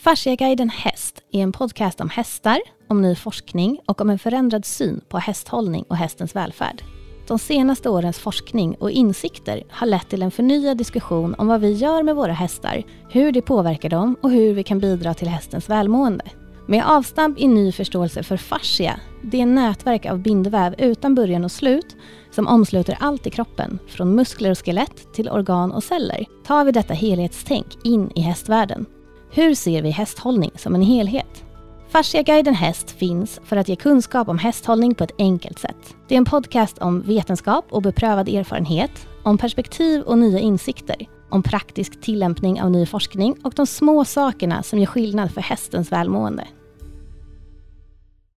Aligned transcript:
Fasciaguiden 0.00 0.68
Häst 0.68 1.22
är 1.32 1.42
en 1.42 1.52
podcast 1.52 2.00
om 2.00 2.10
hästar, 2.10 2.58
om 2.88 3.02
ny 3.02 3.14
forskning 3.14 3.80
och 3.86 4.00
om 4.00 4.10
en 4.10 4.18
förändrad 4.18 4.64
syn 4.64 5.00
på 5.08 5.18
hästhållning 5.18 5.84
och 5.88 5.96
hästens 5.96 6.36
välfärd. 6.36 6.82
De 7.28 7.38
senaste 7.38 7.88
årens 7.88 8.18
forskning 8.18 8.74
och 8.74 8.90
insikter 8.90 9.62
har 9.70 9.86
lett 9.86 10.08
till 10.08 10.22
en 10.22 10.30
förnyad 10.30 10.78
diskussion 10.78 11.34
om 11.38 11.46
vad 11.46 11.60
vi 11.60 11.72
gör 11.72 12.02
med 12.02 12.16
våra 12.16 12.32
hästar, 12.32 12.82
hur 13.10 13.32
det 13.32 13.42
påverkar 13.42 13.88
dem 13.88 14.16
och 14.22 14.30
hur 14.30 14.54
vi 14.54 14.62
kan 14.62 14.78
bidra 14.78 15.14
till 15.14 15.28
hästens 15.28 15.68
välmående. 15.68 16.24
Med 16.66 16.84
avstamp 16.86 17.38
i 17.38 17.48
ny 17.48 17.72
förståelse 17.72 18.22
för 18.22 18.36
fascia, 18.36 19.00
det 19.22 19.46
nätverk 19.46 20.06
av 20.06 20.18
bindväv 20.18 20.74
utan 20.78 21.14
början 21.14 21.44
och 21.44 21.52
slut 21.52 21.96
som 22.30 22.46
omsluter 22.46 22.96
allt 23.00 23.26
i 23.26 23.30
kroppen, 23.30 23.78
från 23.88 24.14
muskler 24.14 24.50
och 24.50 24.58
skelett 24.58 25.14
till 25.14 25.28
organ 25.28 25.72
och 25.72 25.84
celler, 25.84 26.26
tar 26.46 26.64
vi 26.64 26.72
detta 26.72 26.94
helhetstänk 26.94 27.66
in 27.84 28.10
i 28.14 28.20
hästvärlden. 28.20 28.86
Hur 29.30 29.54
ser 29.54 29.82
vi 29.82 29.90
hästhållning 29.90 30.50
som 30.56 30.74
en 30.74 30.82
helhet? 30.82 31.44
Fasciaguiden 31.88 32.54
Häst 32.54 32.90
finns 32.90 33.40
för 33.44 33.56
att 33.56 33.68
ge 33.68 33.76
kunskap 33.76 34.28
om 34.28 34.38
hästhållning 34.38 34.94
på 34.94 35.04
ett 35.04 35.14
enkelt 35.18 35.58
sätt. 35.58 35.96
Det 36.08 36.14
är 36.14 36.18
en 36.18 36.24
podcast 36.24 36.78
om 36.78 37.02
vetenskap 37.02 37.64
och 37.70 37.82
beprövad 37.82 38.28
erfarenhet, 38.28 39.08
om 39.22 39.38
perspektiv 39.38 40.02
och 40.02 40.18
nya 40.18 40.38
insikter, 40.38 40.96
om 41.30 41.42
praktisk 41.42 42.00
tillämpning 42.00 42.62
av 42.62 42.70
ny 42.70 42.86
forskning 42.86 43.36
och 43.44 43.54
de 43.56 43.66
små 43.66 44.04
sakerna 44.04 44.62
som 44.62 44.78
gör 44.78 44.86
skillnad 44.86 45.30
för 45.30 45.40
hästens 45.40 45.92
välmående. 45.92 46.46